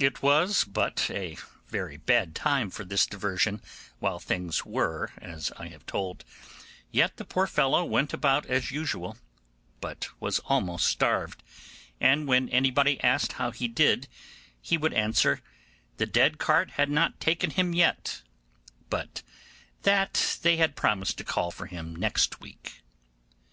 [0.00, 1.36] It was but a
[1.68, 3.62] very bad time for this diversion
[4.00, 6.24] while things were as I have told,
[6.90, 9.16] yet the poor fellow went about as usual,
[9.80, 11.44] but was almost starved;
[12.00, 14.08] and when anybody asked how he did
[14.60, 15.40] he would answer,
[15.98, 18.22] the dead cart had not taken him yet,
[18.88, 19.22] but
[19.82, 22.82] that they had promised to call for him next week.